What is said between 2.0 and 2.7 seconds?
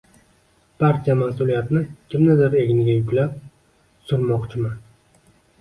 kimnidir